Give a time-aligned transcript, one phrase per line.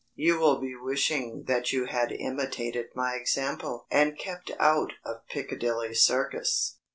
[0.15, 5.93] You will be wishing that you had imitated my example and kept out of Piccadilly
[5.93, 6.79] Circus.